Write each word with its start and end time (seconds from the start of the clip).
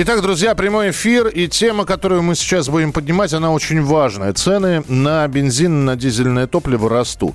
Итак, 0.00 0.22
друзья, 0.22 0.54
прямой 0.54 0.90
эфир 0.90 1.26
и 1.26 1.48
тема, 1.48 1.84
которую 1.84 2.22
мы 2.22 2.36
сейчас 2.36 2.68
будем 2.68 2.92
поднимать, 2.92 3.32
она 3.32 3.50
очень 3.50 3.82
важная. 3.82 4.32
Цены 4.32 4.84
на 4.86 5.26
бензин, 5.26 5.86
на 5.86 5.96
дизельное 5.96 6.46
топливо 6.46 6.88
растут. 6.88 7.34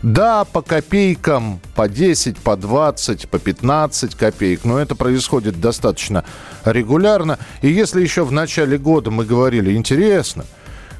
Да, 0.00 0.44
по 0.44 0.62
копейкам, 0.62 1.60
по 1.74 1.88
10, 1.88 2.36
по 2.38 2.56
20, 2.56 3.28
по 3.28 3.40
15 3.40 4.14
копеек, 4.14 4.60
но 4.62 4.78
это 4.78 4.94
происходит 4.94 5.60
достаточно 5.60 6.24
регулярно. 6.64 7.40
И 7.60 7.68
если 7.68 8.00
еще 8.00 8.24
в 8.24 8.30
начале 8.30 8.78
года 8.78 9.10
мы 9.10 9.24
говорили, 9.24 9.74
интересно, 9.74 10.44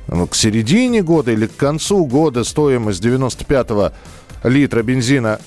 ну, 0.08 0.26
к 0.26 0.34
середине 0.34 1.02
года 1.02 1.30
или 1.30 1.46
к 1.46 1.54
концу 1.54 2.04
года 2.04 2.42
стоимость 2.42 3.00
95 3.00 3.92
литра 4.42 4.82
бензина 4.82 5.38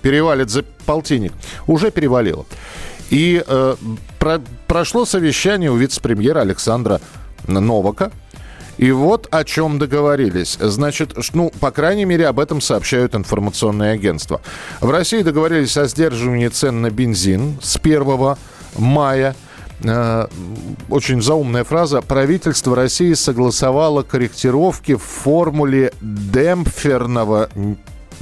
перевалит 0.00 0.48
за 0.48 0.64
полтинник, 0.86 1.34
уже 1.66 1.90
перевалило. 1.90 2.46
И 3.12 3.44
э, 3.46 3.76
про, 4.18 4.40
прошло 4.66 5.04
совещание 5.04 5.70
у 5.70 5.76
вице-премьера 5.76 6.40
Александра 6.40 6.98
Новака. 7.46 8.10
И 8.78 8.90
вот 8.90 9.28
о 9.30 9.44
чем 9.44 9.78
договорились. 9.78 10.56
Значит, 10.58 11.14
ну, 11.34 11.52
по 11.60 11.70
крайней 11.70 12.06
мере, 12.06 12.26
об 12.26 12.40
этом 12.40 12.62
сообщают 12.62 13.14
информационные 13.14 13.92
агентства. 13.92 14.40
В 14.80 14.90
России 14.90 15.20
договорились 15.20 15.76
о 15.76 15.86
сдерживании 15.88 16.48
цен 16.48 16.80
на 16.80 16.90
бензин 16.90 17.58
с 17.62 17.76
1 17.76 18.36
мая. 18.78 19.36
Э, 19.84 20.26
очень 20.88 21.20
заумная 21.20 21.64
фраза. 21.64 22.00
Правительство 22.00 22.74
России 22.74 23.12
согласовало 23.12 24.04
корректировки 24.04 24.94
в 24.94 25.02
формуле 25.02 25.92
демпферного 26.00 27.50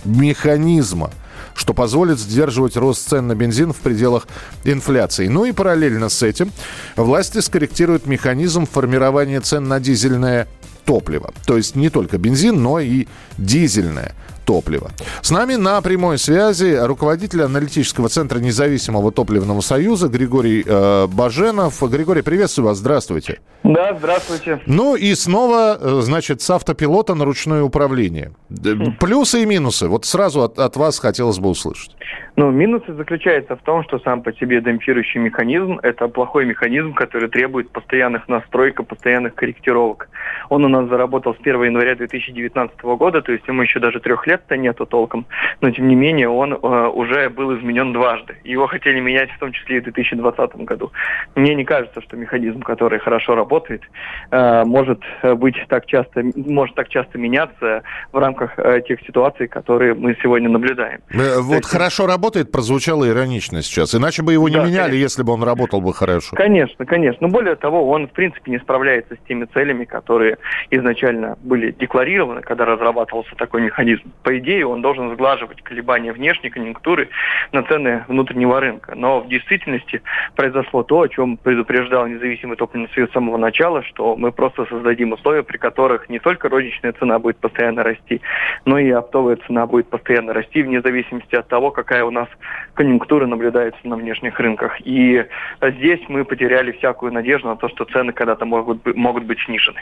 механизма 0.04 1.12
что 1.54 1.74
позволит 1.74 2.18
сдерживать 2.18 2.76
рост 2.76 3.08
цен 3.08 3.28
на 3.28 3.34
бензин 3.34 3.72
в 3.72 3.78
пределах 3.78 4.26
инфляции. 4.64 5.28
Ну 5.28 5.44
и 5.44 5.52
параллельно 5.52 6.08
с 6.08 6.22
этим 6.22 6.52
власти 6.96 7.38
скорректируют 7.38 8.06
механизм 8.06 8.66
формирования 8.66 9.40
цен 9.40 9.64
на 9.64 9.80
дизельное 9.80 10.48
топливо. 10.84 11.32
То 11.46 11.56
есть 11.56 11.76
не 11.76 11.90
только 11.90 12.18
бензин, 12.18 12.62
но 12.62 12.80
и 12.80 13.06
дизельное 13.38 14.14
топлива. 14.44 14.90
С 15.22 15.30
нами 15.30 15.54
на 15.54 15.80
прямой 15.80 16.18
связи 16.18 16.78
руководитель 16.80 17.42
аналитического 17.42 18.08
центра 18.08 18.38
независимого 18.38 19.12
топливного 19.12 19.60
союза 19.60 20.08
Григорий 20.08 20.64
э, 20.66 21.06
Баженов. 21.06 21.82
Григорий, 21.90 22.22
приветствую 22.22 22.68
вас, 22.68 22.78
здравствуйте. 22.78 23.40
Да, 23.62 23.94
здравствуйте. 23.98 24.60
Ну 24.66 24.96
и 24.96 25.14
снова, 25.14 25.78
э, 25.80 26.00
значит, 26.02 26.40
с 26.40 26.50
автопилота 26.50 27.14
на 27.14 27.24
ручное 27.24 27.62
управление. 27.62 28.32
Хм. 28.50 28.96
Плюсы 28.98 29.42
и 29.42 29.46
минусы. 29.46 29.88
Вот 29.88 30.04
сразу 30.04 30.42
от, 30.42 30.58
от 30.58 30.76
вас 30.76 30.98
хотелось 30.98 31.38
бы 31.38 31.48
услышать. 31.50 31.94
Ну, 32.36 32.50
минусы 32.50 32.94
заключаются 32.94 33.56
в 33.56 33.62
том, 33.62 33.84
что 33.84 33.98
сам 33.98 34.22
по 34.22 34.32
себе 34.32 34.60
демпфирующий 34.60 35.20
механизм– 35.20 35.78
это 35.82 36.08
плохой 36.08 36.46
механизм, 36.46 36.94
который 36.94 37.28
требует 37.28 37.70
постоянных 37.70 38.28
настроек, 38.28 38.80
постоянных 38.86 39.34
корректировок. 39.34 40.08
Он 40.48 40.64
у 40.64 40.68
нас 40.68 40.88
заработал 40.88 41.34
с 41.34 41.40
1 41.40 41.64
января 41.64 41.96
2019 41.96 42.80
года, 42.82 43.20
то 43.20 43.32
есть 43.32 43.46
ему 43.46 43.62
еще 43.62 43.78
даже 43.78 44.00
трех 44.00 44.26
лет-то 44.30 44.56
нету 44.56 44.86
толком, 44.86 45.26
но 45.60 45.70
тем 45.70 45.88
не 45.88 45.94
менее 45.94 46.28
он 46.28 46.54
э, 46.54 46.56
уже 46.56 47.28
был 47.28 47.56
изменен 47.58 47.92
дважды. 47.92 48.36
Его 48.44 48.66
хотели 48.66 49.00
менять 49.00 49.30
в 49.30 49.38
том 49.38 49.52
числе 49.52 49.78
и 49.78 49.80
в 49.80 49.84
2020 49.84 50.56
году. 50.56 50.92
Мне 51.34 51.54
не 51.54 51.64
кажется, 51.64 52.00
что 52.00 52.16
механизм, 52.16 52.60
который 52.60 52.98
хорошо 52.98 53.34
работает, 53.34 53.82
э, 54.30 54.64
может 54.64 55.00
быть 55.36 55.56
так 55.68 55.86
часто, 55.86 56.22
может 56.34 56.74
так 56.74 56.88
часто 56.88 57.18
меняться 57.18 57.82
в 58.12 58.18
рамках 58.18 58.58
э, 58.58 58.80
тех 58.86 59.00
ситуаций, 59.02 59.48
которые 59.48 59.94
мы 59.94 60.16
сегодня 60.22 60.48
наблюдаем. 60.48 61.00
Э, 61.10 61.40
вот 61.40 61.56
есть, 61.56 61.70
хорошо 61.70 62.06
работает 62.06 62.30
работает, 62.30 62.52
прозвучало 62.52 63.08
иронично 63.08 63.62
сейчас. 63.62 63.94
Иначе 63.94 64.22
бы 64.22 64.32
его 64.32 64.48
не 64.48 64.56
да, 64.56 64.64
меняли, 64.64 64.90
конечно. 64.90 65.02
если 65.02 65.22
бы 65.22 65.32
он 65.32 65.42
работал 65.42 65.80
бы 65.80 65.92
хорошо. 65.92 66.36
Конечно, 66.36 66.84
конечно. 66.86 67.26
Но 67.26 67.28
более 67.28 67.56
того, 67.56 67.88
он, 67.88 68.08
в 68.08 68.12
принципе, 68.12 68.50
не 68.50 68.58
справляется 68.58 69.14
с 69.14 69.28
теми 69.28 69.46
целями, 69.46 69.84
которые 69.84 70.38
изначально 70.70 71.36
были 71.42 71.72
декларированы, 71.72 72.42
когда 72.42 72.64
разрабатывался 72.64 73.34
такой 73.36 73.62
механизм. 73.62 74.12
По 74.22 74.38
идее, 74.38 74.66
он 74.66 74.82
должен 74.82 75.12
сглаживать 75.14 75.62
колебания 75.62 76.12
внешней 76.12 76.50
конъюнктуры 76.50 77.08
на 77.52 77.62
цены 77.62 78.04
внутреннего 78.08 78.60
рынка. 78.60 78.94
Но 78.94 79.20
в 79.20 79.28
действительности 79.28 80.02
произошло 80.36 80.82
то, 80.82 81.00
о 81.00 81.08
чем 81.08 81.36
предупреждал 81.36 82.06
независимый 82.06 82.56
топливный 82.56 82.88
союз 82.94 83.10
с 83.10 83.12
самого 83.12 83.36
начала, 83.36 83.82
что 83.82 84.16
мы 84.16 84.32
просто 84.32 84.66
создадим 84.66 85.12
условия, 85.12 85.42
при 85.42 85.56
которых 85.56 86.08
не 86.08 86.18
только 86.18 86.48
розничная 86.48 86.92
цена 86.92 87.18
будет 87.18 87.38
постоянно 87.38 87.82
расти, 87.82 88.20
но 88.64 88.78
и 88.78 88.90
оптовая 88.90 89.36
цена 89.46 89.66
будет 89.66 89.88
постоянно 89.88 90.32
расти, 90.32 90.62
вне 90.62 90.80
зависимости 90.80 91.34
от 91.34 91.48
того, 91.48 91.70
какая 91.70 92.04
у 92.04 92.10
нас 92.10 92.28
конъюнктура 92.74 93.26
наблюдается 93.26 93.80
на 93.84 93.96
внешних 93.96 94.38
рынках. 94.38 94.76
И 94.84 95.24
здесь 95.62 96.00
мы 96.08 96.24
потеряли 96.24 96.72
всякую 96.72 97.12
надежду 97.12 97.48
на 97.48 97.56
то, 97.56 97.68
что 97.68 97.84
цены 97.84 98.12
когда-то 98.12 98.44
могут, 98.44 98.84
могут 98.96 99.24
быть 99.24 99.40
снижены. 99.40 99.80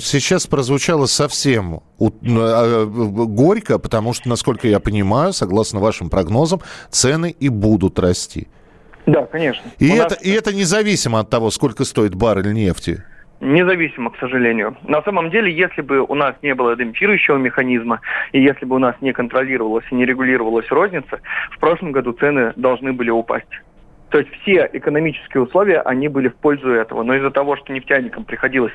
Сейчас 0.00 0.46
прозвучало 0.46 1.06
совсем 1.06 1.80
а, 2.00 2.86
горько, 2.86 3.78
потому 3.78 4.12
что, 4.12 4.28
насколько 4.28 4.68
я 4.68 4.78
понимаю, 4.80 5.32
согласно 5.32 5.80
вашим 5.80 6.10
прогнозам, 6.10 6.60
цены 6.90 7.34
и 7.38 7.48
будут 7.48 7.98
расти. 7.98 8.48
Да, 9.06 9.24
конечно. 9.26 9.62
И, 9.78 9.88
это, 9.88 10.10
нас... 10.10 10.22
и 10.22 10.30
это 10.30 10.54
независимо 10.54 11.20
от 11.20 11.30
того, 11.30 11.50
сколько 11.50 11.84
стоит 11.84 12.14
баррель 12.14 12.52
нефти. 12.52 13.02
Независимо, 13.40 14.10
к 14.10 14.18
сожалению. 14.18 14.76
На 14.82 15.00
самом 15.02 15.30
деле, 15.30 15.54
если 15.54 15.80
бы 15.80 16.00
у 16.00 16.14
нас 16.14 16.34
не 16.42 16.54
было 16.54 16.76
демпфирующего 16.76 17.36
механизма, 17.36 18.00
и 18.32 18.42
если 18.42 18.64
бы 18.64 18.76
у 18.76 18.78
нас 18.78 18.96
не 19.00 19.12
контролировалась 19.12 19.84
и 19.90 19.94
не 19.94 20.04
регулировалась 20.04 20.68
розница, 20.70 21.20
в 21.52 21.58
прошлом 21.58 21.92
году 21.92 22.12
цены 22.12 22.52
должны 22.56 22.92
были 22.92 23.10
упасть. 23.10 23.46
То 24.10 24.18
есть 24.18 24.30
все 24.40 24.68
экономические 24.72 25.42
условия, 25.42 25.80
они 25.80 26.08
были 26.08 26.28
в 26.28 26.36
пользу 26.36 26.70
этого. 26.70 27.02
Но 27.02 27.14
из-за 27.14 27.30
того, 27.30 27.56
что 27.56 27.72
нефтяникам 27.72 28.24
приходилось 28.24 28.72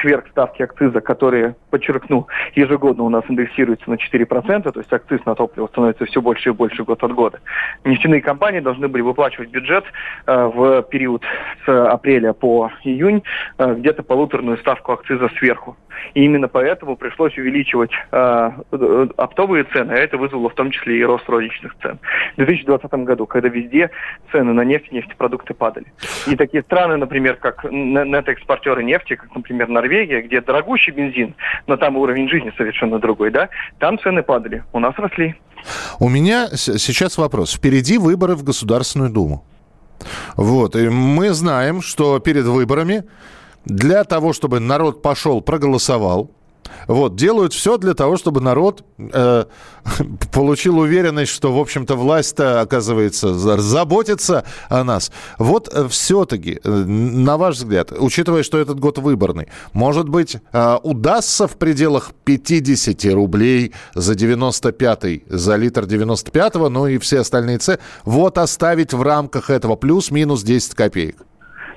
сверхставки 0.00 0.62
акциза, 0.62 1.00
которые, 1.00 1.56
подчеркну, 1.70 2.26
ежегодно 2.54 3.04
у 3.04 3.08
нас 3.08 3.24
индексируются 3.28 3.88
на 3.90 3.94
4%, 3.94 4.70
то 4.70 4.80
есть 4.80 4.92
акциз 4.92 5.24
на 5.24 5.34
топливо 5.34 5.66
становится 5.68 6.04
все 6.04 6.20
больше 6.20 6.50
и 6.50 6.52
больше 6.52 6.84
год 6.84 7.02
от 7.02 7.12
года, 7.12 7.40
нефтяные 7.84 8.20
компании 8.20 8.60
должны 8.60 8.88
были 8.88 9.02
выплачивать 9.02 9.50
бюджет 9.50 9.84
э, 10.26 10.50
в 10.54 10.82
период 10.82 11.22
с 11.64 11.86
апреля 11.92 12.32
по 12.32 12.70
июнь 12.84 13.22
э, 13.58 13.74
где-то 13.74 14.02
полуторную 14.02 14.58
ставку 14.58 14.92
акциза 14.92 15.28
сверху. 15.38 15.76
И 16.14 16.24
именно 16.24 16.48
поэтому 16.48 16.96
пришлось 16.96 17.36
увеличивать 17.36 17.90
э, 18.12 18.50
оптовые 19.16 19.64
цены, 19.64 19.92
а 19.92 19.96
это 19.96 20.16
вызвало 20.16 20.48
в 20.48 20.54
том 20.54 20.70
числе 20.70 20.98
и 20.98 21.04
рост 21.04 21.28
розничных 21.28 21.74
цен. 21.82 21.98
В 22.34 22.36
2020 22.36 22.92
году, 23.04 23.26
когда 23.26 23.48
везде 23.48 23.90
цены 24.32 24.52
на 24.52 24.62
нефть, 24.62 24.92
нефтепродукты 24.92 25.54
падали. 25.54 25.86
И 26.26 26.36
такие 26.36 26.62
страны, 26.62 26.96
например, 26.96 27.36
как 27.36 27.64
нетоэкспортеры 27.70 28.82
нефти, 28.82 29.16
как, 29.16 29.34
например, 29.34 29.68
Норвегия, 29.68 30.22
где 30.22 30.40
дорогущий 30.40 30.92
бензин, 30.92 31.34
но 31.66 31.76
там 31.76 31.96
уровень 31.96 32.28
жизни 32.28 32.52
совершенно 32.56 32.98
другой, 32.98 33.30
да, 33.30 33.48
там 33.78 33.98
цены 33.98 34.22
падали, 34.22 34.64
у 34.72 34.80
нас 34.80 34.94
росли. 34.96 35.34
У 35.98 36.08
меня 36.08 36.48
сейчас 36.54 37.18
вопрос. 37.18 37.54
Впереди 37.54 37.98
выборы 37.98 38.34
в 38.34 38.44
Государственную 38.44 39.10
Думу. 39.10 39.44
Вот, 40.36 40.76
и 40.76 40.88
мы 40.88 41.30
знаем, 41.30 41.80
что 41.80 42.18
перед 42.18 42.44
выборами 42.44 43.04
для 43.66 44.04
того, 44.04 44.32
чтобы 44.32 44.60
народ 44.60 45.02
пошел, 45.02 45.40
проголосовал, 45.40 46.30
вот, 46.86 47.16
делают 47.16 47.52
все 47.52 47.78
для 47.78 47.94
того, 47.94 48.16
чтобы 48.16 48.40
народ 48.40 48.84
э, 48.98 49.44
получил 50.32 50.78
уверенность, 50.78 51.32
что, 51.32 51.52
в 51.52 51.58
общем-то, 51.58 51.96
власть-то, 51.96 52.60
оказывается, 52.60 53.34
заботится 53.34 54.44
о 54.68 54.84
нас. 54.84 55.10
Вот 55.38 55.68
э, 55.72 55.88
все-таки, 55.88 56.60
э, 56.62 56.70
на 56.70 57.36
ваш 57.36 57.56
взгляд, 57.56 57.92
учитывая, 57.92 58.42
что 58.42 58.58
этот 58.58 58.80
год 58.80 58.98
выборный, 58.98 59.48
может 59.72 60.08
быть, 60.08 60.36
э, 60.52 60.78
удастся 60.82 61.46
в 61.46 61.56
пределах 61.56 62.12
50 62.24 63.04
рублей 63.12 63.72
за 63.94 64.14
95-й, 64.14 65.24
за 65.28 65.56
литр 65.56 65.84
95-го, 65.84 66.68
ну 66.68 66.86
и 66.86 66.98
все 66.98 67.20
остальные 67.20 67.58
цены, 67.58 67.78
вот 68.04 68.38
оставить 68.38 68.92
в 68.92 69.02
рамках 69.02 69.50
этого 69.50 69.76
плюс-минус 69.76 70.42
10 70.42 70.74
копеек? 70.74 71.26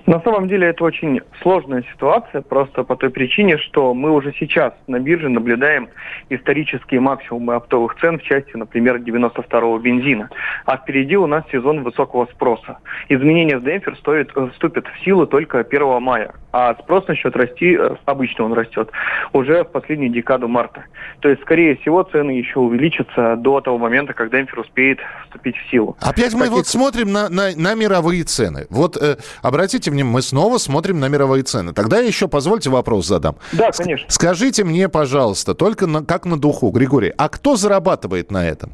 На 0.10 0.20
самом 0.22 0.48
деле 0.48 0.70
это 0.70 0.84
очень 0.86 1.22
сложная 1.44 1.84
ситуация, 1.94 2.42
просто 2.42 2.84
по 2.84 2.96
той 2.96 3.12
причине, 3.12 3.60
что 3.60 3.94
мы 3.94 4.10
уже 4.10 4.34
сейчас 4.40 4.74
на 4.88 5.00
бирже 5.00 5.30
наблюдаем 5.30 5.88
исторические 6.30 7.00
максимумы 7.00 7.54
оптовых 7.54 7.96
цен 8.02 8.18
в 8.18 8.24
части, 8.24 8.58
например, 8.58 8.96
92-го 8.96 9.78
бензина. 9.78 10.32
А 10.66 10.78
впереди 10.78 11.16
у 11.16 11.28
нас 11.28 11.44
сезон 11.52 11.84
высокого 11.84 12.26
спроса. 12.34 12.80
Изменения 13.08 13.60
в 13.60 13.64
демпфер 13.64 13.96
стоит, 13.98 14.32
э, 14.36 14.50
вступят 14.54 14.88
в 14.88 15.06
силу 15.06 15.28
только 15.28 15.60
1 15.60 16.02
мая, 16.02 16.34
а 16.52 16.74
спрос 16.82 17.08
начнет 17.08 17.36
расти, 17.36 17.78
э, 17.80 17.96
обычно 18.06 18.46
он 18.46 18.54
растет, 18.54 18.90
уже 19.34 19.64
в 19.64 19.68
последнюю 19.68 20.12
декаду 20.12 20.48
марта. 20.48 20.86
То 21.20 21.30
есть, 21.30 21.44
скорее 21.44 21.76
всего, 21.76 22.02
цены 22.02 22.32
еще 22.32 22.58
увеличатся 22.58 23.36
до 23.36 23.62
того 23.62 23.78
момента, 23.78 24.14
когда 24.14 24.40
демпфер 24.40 24.62
успеет 24.62 24.98
вступить 25.26 25.56
в 25.56 25.70
силу. 25.70 25.96
Опять 26.02 26.34
мы 26.34 26.46
Таких... 26.46 26.54
вот 26.54 26.66
смотрим 26.68 27.12
на, 27.12 27.30
на, 27.30 27.56
на 27.56 27.76
мировые 27.76 28.24
цены. 28.24 28.66
Вот 28.72 28.98
э, 28.98 29.18
обратите 29.44 29.92
внимание, 29.92 29.99
мы 30.07 30.22
снова 30.22 30.57
смотрим 30.57 31.00
на 31.00 31.07
мировые 31.07 31.44
цены. 31.44 31.74
Тогда 31.74 32.00
еще 32.00 32.28
позвольте 32.28 32.69
вопрос 32.69 33.07
задам. 33.07 33.36
Да, 33.54 33.72
конечно. 33.72 34.06
Скажите 34.10 34.63
мне, 34.63 34.90
пожалуйста, 34.90 35.54
только 35.54 35.88
на, 35.88 36.04
как 36.04 36.25
на 36.25 36.40
духу, 36.40 36.69
Григорий, 36.72 37.13
а 37.18 37.30
кто 37.30 37.56
зарабатывает 37.56 38.31
на 38.31 38.48
этом? 38.48 38.72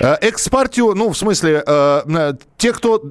Э, 0.00 0.16
экспартию, 0.20 0.94
ну, 0.94 1.10
в 1.10 1.16
смысле, 1.16 1.62
э, 1.66 2.32
те, 2.56 2.72
кто 2.72 3.02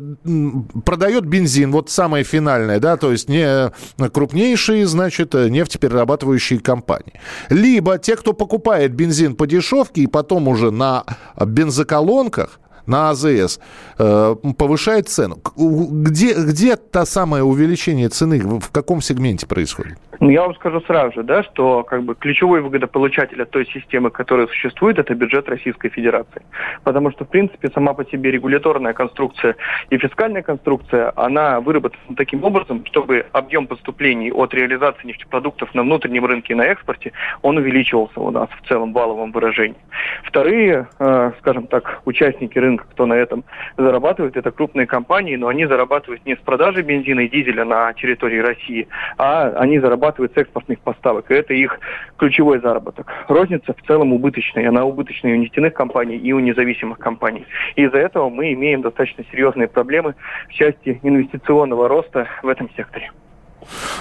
продает 0.86 1.26
бензин, 1.26 1.72
вот 1.72 1.90
самое 1.90 2.24
финальное, 2.24 2.80
да, 2.80 2.98
то 2.98 3.12
есть 3.12 3.30
не 3.30 3.72
крупнейшие, 4.10 4.86
значит, 4.88 5.34
нефтеперерабатывающие 5.34 6.60
компании. 6.60 7.20
Либо 7.50 7.98
те, 7.98 8.16
кто 8.16 8.34
покупает 8.34 8.94
бензин 8.94 9.36
по 9.36 9.48
дешевке 9.48 10.02
и 10.02 10.08
потом 10.08 10.48
уже 10.48 10.72
на 10.72 11.04
бензоколонках 11.40 12.60
на 12.92 13.10
АЗС 13.10 13.60
э, 13.98 14.36
повышает 14.58 15.08
цену. 15.08 15.38
Где, 15.56 16.34
где 16.34 16.76
та 16.76 17.06
самое 17.06 17.44
увеличение 17.44 18.10
цены, 18.10 18.40
в 18.60 18.72
каком 18.72 19.02
сегменте 19.02 19.48
происходит? 19.48 19.98
Ну, 20.22 20.30
я 20.30 20.44
вам 20.44 20.54
скажу 20.54 20.82
сразу 20.82 21.14
же, 21.14 21.24
да, 21.24 21.42
что 21.42 21.84
как 21.84 22.04
бы 22.04 22.14
ключевой 22.14 22.62
выгодополучатель 22.62 23.42
от 23.42 23.50
той 23.50 23.66
системы, 23.66 24.12
которая 24.12 24.46
существует, 24.46 25.00
это 25.00 25.16
бюджет 25.16 25.50
Российской 25.50 25.90
Федерации. 25.90 26.44
Потому 26.84 27.10
что, 27.12 27.26
в 27.26 27.30
принципе, 27.30 27.70
сама 27.74 27.94
по 27.94 28.06
себе 28.06 28.30
регуляторная 28.30 28.94
конструкция 28.94 29.56
и 29.90 29.98
фискальная 29.98 30.44
конструкция, 30.44 31.12
она 31.16 31.60
выработана 31.60 32.16
таким 32.16 32.44
образом, 32.44 32.86
чтобы 32.86 33.26
объем 33.32 33.66
поступлений 33.66 34.32
от 34.32 34.54
реализации 34.54 35.08
нефтепродуктов 35.08 35.74
на 35.74 35.82
внутреннем 35.82 36.26
рынке 36.26 36.54
и 36.54 36.56
на 36.56 36.66
экспорте, 36.66 37.14
он 37.42 37.58
увеличивался 37.58 38.20
у 38.20 38.30
нас 38.30 38.50
в 38.62 38.68
целом 38.68 38.94
валовом 38.94 39.32
выражении. 39.32 39.78
Вторые, 40.24 40.88
э, 41.00 41.32
скажем 41.40 41.66
так, 41.66 42.02
участники 42.06 42.60
рынка, 42.60 42.81
кто 42.90 43.06
на 43.06 43.14
этом 43.14 43.44
зарабатывает, 43.78 44.38
это 44.38 44.52
крупные 44.52 44.88
компании, 44.88 45.36
но 45.36 45.48
они 45.48 45.66
зарабатывают 45.66 46.26
не 46.26 46.36
с 46.36 46.40
продажи 46.40 46.82
бензина 46.82 47.22
и 47.22 47.30
дизеля 47.30 47.66
на 47.66 47.94
территории 47.94 48.40
России, 48.40 48.88
а 49.18 49.54
они 49.58 49.80
зарабатывают 49.80 50.02
зарабатывают 50.02 50.34
с 50.34 50.38
экспортных 50.38 50.80
поставок. 50.80 51.30
И 51.32 51.34
это 51.34 51.54
их 51.54 51.80
ключевой 52.18 52.60
заработок. 52.60 53.08
Розница 53.28 53.74
в 53.74 53.88
целом 53.88 54.14
убыточная. 54.14 54.70
Она 54.70 54.86
убыточная 54.86 55.34
и 55.34 55.38
у 55.38 55.42
нефтяных 55.42 55.74
компаний, 55.74 56.18
и 56.18 56.34
у 56.34 56.40
независимых 56.40 56.98
компаний. 56.98 57.46
И 57.76 57.84
из-за 57.84 57.98
этого 57.98 58.30
мы 58.30 58.54
имеем 58.54 58.82
достаточно 58.82 59.24
серьезные 59.32 59.68
проблемы 59.68 60.16
в 60.50 60.54
части 60.54 61.00
инвестиционного 61.04 61.88
роста 61.88 62.28
в 62.44 62.48
этом 62.48 62.70
секторе. 62.76 63.12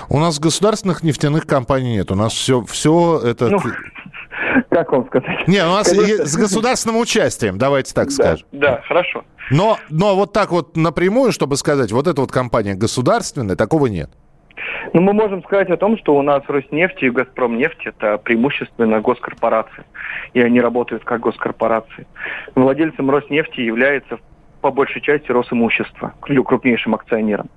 У 0.09 0.19
нас 0.19 0.41
государственных 0.41 1.03
нефтяных 1.03 1.47
компаний 1.47 1.97
нет. 1.97 2.11
У 2.11 2.15
нас 2.15 2.33
все, 2.33 2.63
все 2.63 3.21
это... 3.25 3.49
Ну, 3.49 3.59
как 4.71 4.93
вам 4.93 5.07
сказать? 5.07 5.47
Не, 5.49 5.65
у 5.65 5.71
нас 5.71 5.89
Конечно. 5.89 6.27
с 6.27 6.37
государственным 6.37 6.99
участием, 6.99 7.59
давайте 7.59 7.95
так 7.95 8.11
скажем. 8.11 8.47
Да, 8.53 8.81
хорошо. 8.87 9.25
Но, 9.51 9.79
но 9.89 10.15
вот 10.15 10.33
так 10.33 10.51
вот 10.51 10.77
напрямую, 10.77 11.33
чтобы 11.33 11.57
сказать, 11.57 11.93
вот 11.93 12.07
эта 12.07 12.21
вот 12.21 12.31
компания 12.31 12.75
государственная, 12.75 13.57
такого 13.57 13.87
нет. 13.87 14.11
Ну, 14.93 15.01
мы 15.03 15.13
можем 15.13 15.43
сказать 15.45 15.71
о 15.71 15.77
том, 15.77 15.97
что 15.99 16.17
у 16.17 16.23
нас 16.23 16.43
Роснефть 16.49 17.03
и 17.03 17.11
Газпромнефть– 17.11 17.81
это 17.87 18.19
преимущественно 18.19 19.01
госкорпорации, 19.01 19.85
и 20.35 20.41
они 20.41 20.61
работают 20.61 21.05
как 21.05 21.21
госкорпорации. 21.21 22.07
Владельцем 22.55 23.11
Роснефти 23.11 23.61
является 23.61 24.19
по 24.61 24.71
большей 24.71 25.01
части 25.01 25.31
Росимущество, 25.31 26.15
крупнейшим 26.21 26.95
акционерам. 26.95 27.49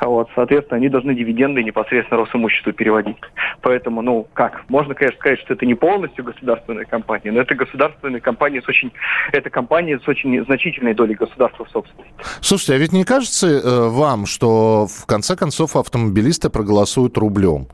Вот, 0.00 0.28
соответственно, 0.34 0.76
они 0.76 0.88
должны 0.88 1.14
дивиденды 1.14 1.62
непосредственно 1.62 2.20
Росимуществу 2.20 2.72
переводить. 2.72 3.16
Поэтому, 3.62 4.02
ну, 4.02 4.26
как? 4.32 4.64
Можно, 4.68 4.94
конечно, 4.94 5.18
сказать, 5.18 5.40
что 5.40 5.54
это 5.54 5.66
не 5.66 5.74
полностью 5.74 6.24
государственная 6.24 6.84
компания, 6.84 7.32
но 7.32 7.40
это 7.40 7.54
государственная 7.54 8.20
компания 8.20 8.62
с 8.62 8.68
очень, 8.68 8.92
это 9.32 9.50
компания 9.50 9.98
с 9.98 10.08
очень 10.08 10.44
значительной 10.44 10.94
долей 10.94 11.14
государства 11.14 11.64
в 11.64 11.70
собственности. 11.70 12.14
Слушайте, 12.40 12.74
а 12.74 12.78
ведь 12.78 12.92
не 12.92 13.04
кажется 13.04 13.46
э, 13.46 13.88
вам, 13.88 14.26
что 14.26 14.86
в 14.86 15.06
конце 15.06 15.36
концов 15.36 15.76
автомобилисты 15.76 16.50
проголосуют 16.50 17.16
рублем? 17.18 17.68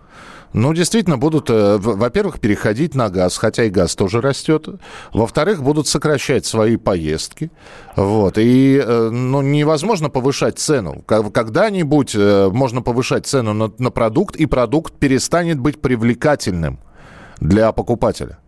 Ну, 0.56 0.72
действительно, 0.72 1.18
будут, 1.18 1.50
э, 1.50 1.76
во-первых, 1.76 2.40
переходить 2.40 2.94
на 2.94 3.10
газ, 3.10 3.36
хотя 3.36 3.64
и 3.64 3.68
газ 3.68 3.94
тоже 3.94 4.22
растет. 4.22 4.66
Во-вторых, 5.12 5.62
будут 5.62 5.86
сокращать 5.86 6.46
свои 6.46 6.76
поездки. 6.78 7.50
Вот. 7.94 8.38
И 8.38 8.82
э, 8.82 9.10
ну, 9.10 9.42
невозможно 9.42 10.08
повышать 10.08 10.58
цену. 10.58 11.02
Когда-нибудь 11.04 12.14
э, 12.14 12.48
можно 12.50 12.80
повышать 12.80 13.26
цену 13.26 13.52
на, 13.52 13.70
на 13.76 13.90
продукт, 13.90 14.34
и 14.36 14.46
продукт 14.46 14.94
перестанет 14.94 15.58
быть 15.60 15.78
привлекательным 15.82 16.78
для 17.38 17.70
покупателя. 17.72 18.38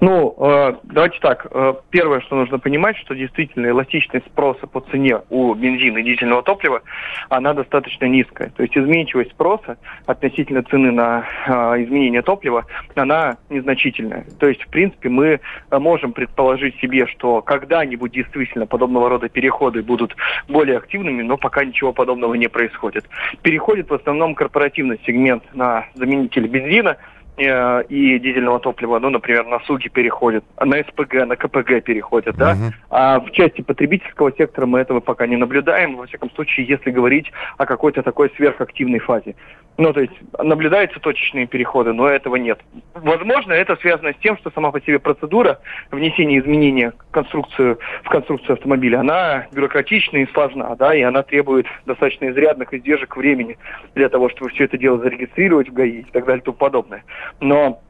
Ну, 0.00 0.34
э, 0.38 0.74
давайте 0.84 1.18
так. 1.20 1.46
Э, 1.50 1.74
первое, 1.90 2.20
что 2.20 2.36
нужно 2.36 2.58
понимать, 2.58 2.96
что 2.98 3.14
действительно 3.14 3.68
эластичность 3.68 4.26
спроса 4.26 4.66
по 4.66 4.80
цене 4.80 5.20
у 5.30 5.54
бензина 5.54 5.98
и 5.98 6.02
дизельного 6.02 6.42
топлива, 6.42 6.82
она 7.28 7.54
достаточно 7.54 8.06
низкая. 8.06 8.50
То 8.50 8.62
есть 8.62 8.76
изменчивость 8.76 9.32
спроса 9.32 9.76
относительно 10.06 10.62
цены 10.62 10.90
на 10.90 11.24
э, 11.46 11.52
изменение 11.84 12.22
топлива, 12.22 12.66
она 12.94 13.36
незначительная. 13.50 14.26
То 14.38 14.48
есть, 14.48 14.62
в 14.62 14.68
принципе, 14.68 15.08
мы 15.08 15.40
можем 15.70 16.12
предположить 16.12 16.78
себе, 16.80 17.06
что 17.06 17.42
когда-нибудь 17.42 18.12
действительно 18.12 18.66
подобного 18.66 19.08
рода 19.08 19.28
переходы 19.28 19.82
будут 19.82 20.16
более 20.48 20.78
активными, 20.78 21.22
но 21.22 21.36
пока 21.36 21.64
ничего 21.64 21.92
подобного 21.92 22.34
не 22.34 22.48
происходит. 22.48 23.08
Переходит 23.42 23.90
в 23.90 23.94
основном 23.94 24.34
корпоративный 24.34 25.00
сегмент 25.06 25.42
на 25.54 25.86
заменитель 25.94 26.46
бензина, 26.46 26.96
и 27.36 28.18
дизельного 28.18 28.60
топлива, 28.60 28.98
ну, 28.98 29.10
например, 29.10 29.44
на 29.46 29.58
СУГИ 29.60 29.88
переходят, 29.88 30.44
на 30.60 30.76
СПГ, 30.82 31.26
на 31.26 31.36
КПГ 31.36 31.82
переходят, 31.82 32.36
да. 32.36 32.52
Uh-huh. 32.52 32.72
А 32.90 33.20
в 33.20 33.30
части 33.32 33.60
потребительского 33.60 34.32
сектора 34.32 34.66
мы 34.66 34.78
этого 34.78 35.00
пока 35.00 35.26
не 35.26 35.36
наблюдаем, 35.36 35.96
во 35.96 36.06
всяком 36.06 36.30
случае, 36.30 36.66
если 36.66 36.90
говорить 36.90 37.32
о 37.58 37.66
какой-то 37.66 38.02
такой 38.02 38.30
сверхактивной 38.36 39.00
фазе. 39.00 39.34
Ну, 39.76 39.92
то 39.92 40.00
есть 40.00 40.12
наблюдаются 40.38 41.00
точечные 41.00 41.46
переходы, 41.46 41.92
но 41.92 42.06
этого 42.06 42.36
нет. 42.36 42.60
Возможно, 42.94 43.52
это 43.52 43.74
связано 43.76 44.12
с 44.12 44.16
тем, 44.22 44.36
что 44.38 44.52
сама 44.52 44.70
по 44.70 44.80
себе 44.80 45.00
процедура 45.00 45.58
внесения 45.90 46.38
изменения 46.38 46.92
в 46.92 47.10
конструкцию, 47.10 47.78
в 48.04 48.08
конструкцию 48.08 48.54
автомобиля, 48.54 49.00
она 49.00 49.46
бюрократична 49.52 50.18
и 50.18 50.26
сложна, 50.32 50.76
да, 50.76 50.94
и 50.94 51.02
она 51.02 51.24
требует 51.24 51.66
достаточно 51.86 52.30
изрядных 52.30 52.72
издержек 52.72 53.16
времени 53.16 53.58
для 53.96 54.08
того, 54.08 54.28
чтобы 54.28 54.50
все 54.50 54.64
это 54.64 54.78
дело 54.78 54.98
зарегистрировать 54.98 55.68
в 55.68 55.72
ГАИ 55.72 56.00
и 56.00 56.10
так 56.12 56.24
далее 56.24 56.40
и 56.40 56.44
тому 56.44 56.56
подобное. 56.56 57.02
Но 57.40 57.80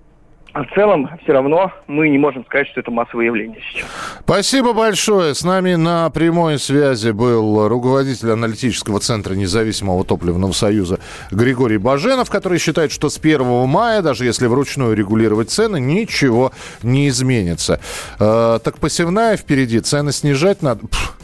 в 0.55 0.67
целом, 0.73 1.11
все 1.25 1.33
равно 1.33 1.73
мы 1.89 2.09
не 2.09 2.17
можем 2.17 2.45
сказать, 2.45 2.69
что 2.69 2.79
это 2.79 2.93
массовое 2.93 3.27
явление 3.27 3.61
сейчас. 3.61 3.89
Спасибо 4.21 4.73
большое. 4.73 5.35
С 5.35 5.43
нами 5.43 5.75
на 5.75 6.09
прямой 6.11 6.61
связи 6.61 7.11
был 7.11 7.67
руководитель 7.67 8.31
аналитического 8.31 9.01
центра 9.01 9.35
независимого 9.35 10.05
топливного 10.05 10.53
союза 10.53 11.01
Григорий 11.33 11.79
Баженов, 11.79 12.31
который 12.31 12.59
считает, 12.59 12.93
что 12.93 13.09
с 13.09 13.19
1 13.19 13.67
мая, 13.67 14.01
даже 14.01 14.27
если 14.27 14.47
вручную 14.47 14.95
регулировать 14.95 15.51
цены, 15.51 15.81
ничего 15.81 16.53
не 16.85 17.09
изменится. 17.09 17.81
Э, 18.21 18.61
так 18.63 18.79
посевная 18.79 19.37
впереди, 19.37 19.81
цены 19.81 20.13
снижать 20.13 20.63
надо. 20.63 20.87
Пфф. 20.87 21.17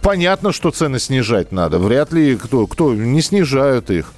Понятно, 0.00 0.52
что 0.52 0.70
цены 0.70 0.98
снижать 0.98 1.52
надо. 1.52 1.78
Вряд 1.78 2.12
ли 2.12 2.36
кто, 2.36 2.66
кто 2.66 2.94
не 2.94 3.20
снижают 3.20 3.90
их. 3.90 4.14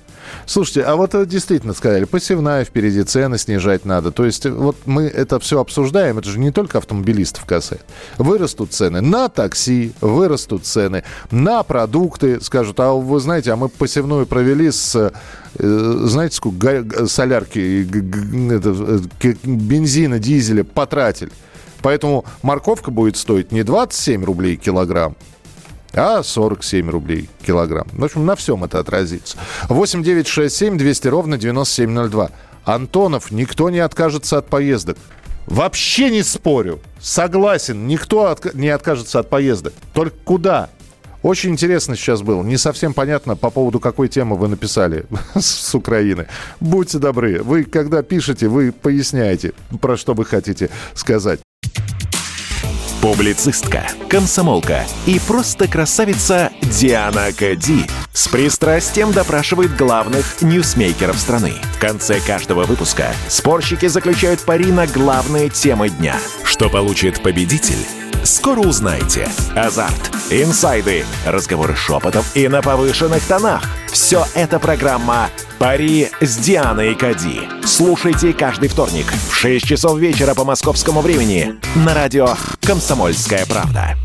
Слушайте, 0.46 0.82
а 0.82 0.96
вот 0.96 1.10
действительно 1.28 1.74
сказали, 1.74 2.04
посевная 2.04 2.64
впереди, 2.64 3.02
цены 3.02 3.38
снижать 3.38 3.84
надо. 3.84 4.10
То 4.10 4.24
есть 4.24 4.46
вот 4.46 4.76
мы 4.86 5.04
это 5.04 5.38
все 5.38 5.60
обсуждаем, 5.60 6.18
это 6.18 6.28
же 6.28 6.38
не 6.38 6.50
только 6.50 6.78
автомобилистов 6.78 7.44
касается. 7.44 7.86
Вырастут 8.18 8.72
цены 8.72 9.00
на 9.00 9.28
такси, 9.28 9.92
вырастут 10.00 10.64
цены 10.66 11.04
на 11.30 11.62
продукты. 11.62 12.40
Скажут, 12.40 12.80
а 12.80 12.92
вы 12.92 13.20
знаете, 13.20 13.52
а 13.52 13.56
мы 13.56 13.68
посевную 13.68 14.26
провели 14.26 14.70
с 14.70 15.12
э, 15.58 16.00
знаете, 16.04 16.36
сколько 16.36 17.06
солярки, 17.06 17.88
э, 17.88 19.34
бензина, 19.44 20.18
дизеля 20.18 20.64
потратили. 20.64 21.30
Поэтому 21.82 22.24
морковка 22.42 22.90
будет 22.90 23.16
стоить 23.16 23.52
не 23.52 23.62
27 23.62 24.24
рублей 24.24 24.56
килограмм, 24.56 25.16
а 25.94 26.22
47 26.22 26.90
рублей 26.90 27.28
килограмм. 27.44 27.86
В 27.92 28.04
общем, 28.04 28.26
на 28.26 28.36
всем 28.36 28.64
это 28.64 28.78
отразится. 28.78 29.36
8 29.68 30.02
9 30.02 30.26
6 30.26 30.54
7 30.54 30.78
200 30.78 31.08
ровно 31.08 31.38
9702. 31.38 32.30
Антонов, 32.64 33.30
никто 33.30 33.70
не 33.70 33.80
откажется 33.80 34.38
от 34.38 34.48
поездок. 34.48 34.98
Вообще 35.46 36.10
не 36.10 36.22
спорю. 36.22 36.80
Согласен, 37.00 37.86
никто 37.86 38.26
от, 38.26 38.54
не 38.54 38.68
откажется 38.68 39.18
от 39.18 39.28
поездок. 39.28 39.72
Только 39.92 40.16
куда? 40.24 40.70
Очень 41.22 41.50
интересно 41.50 41.96
сейчас 41.96 42.22
было. 42.22 42.42
Не 42.42 42.56
совсем 42.56 42.94
понятно, 42.94 43.36
по 43.36 43.50
поводу 43.50 43.78
какой 43.80 44.08
темы 44.08 44.36
вы 44.36 44.48
написали 44.48 45.06
с 45.34 45.74
Украины. 45.74 46.26
Будьте 46.60 46.98
добры, 46.98 47.42
вы 47.42 47.64
когда 47.64 48.02
пишете, 48.02 48.48
вы 48.48 48.72
поясняете, 48.72 49.52
про 49.80 49.96
что 49.96 50.14
вы 50.14 50.24
хотите 50.24 50.70
сказать. 50.94 51.40
Публицистка, 53.00 53.86
комсомолка 54.10 54.84
и 55.06 55.18
просто 55.26 55.66
красавица 55.68 56.50
Диана 56.60 57.32
Кади 57.32 57.86
с 58.12 58.28
пристрастием 58.28 59.12
допрашивает 59.12 59.76
главных 59.76 60.42
ньюсмейкеров 60.42 61.18
страны. 61.18 61.54
В 61.76 61.78
конце 61.78 62.20
каждого 62.20 62.64
выпуска 62.64 63.12
спорщики 63.28 63.86
заключают 63.86 64.40
пари 64.40 64.72
на 64.72 64.86
главные 64.86 65.48
темы 65.48 65.90
дня. 65.90 66.16
Что 66.44 66.68
получит 66.68 67.22
победитель? 67.22 67.86
Скоро 68.24 68.60
узнаете. 68.60 69.28
Азарт, 69.56 70.10
инсайды, 70.30 71.04
разговоры 71.26 71.74
шепотом 71.74 72.24
и 72.34 72.48
на 72.48 72.60
повышенных 72.60 73.22
тонах. 73.24 73.64
Все 73.90 74.26
это 74.34 74.58
программа 74.58 75.30
«Пари 75.58 76.10
с 76.20 76.36
Дианой 76.36 76.94
Кади». 76.94 77.48
Слушайте 77.64 78.32
каждый 78.32 78.68
вторник 78.68 79.06
в 79.30 79.34
6 79.34 79.66
часов 79.66 79.98
вечера 79.98 80.34
по 80.34 80.44
московскому 80.44 81.00
времени 81.00 81.54
на 81.74 81.94
радио 81.94 82.34
«Комсомольская 82.60 83.46
правда». 83.46 83.96